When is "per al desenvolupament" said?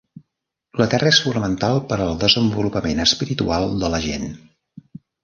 1.91-3.05